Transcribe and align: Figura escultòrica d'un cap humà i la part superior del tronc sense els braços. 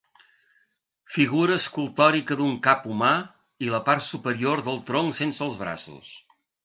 Figura 1.17 1.57
escultòrica 1.59 2.37
d'un 2.39 2.55
cap 2.67 2.87
humà 2.95 3.11
i 3.67 3.69
la 3.75 3.83
part 3.91 4.07
superior 4.07 4.65
del 4.71 4.83
tronc 4.89 5.19
sense 5.19 5.47
els 5.49 5.61
braços. 5.67 6.15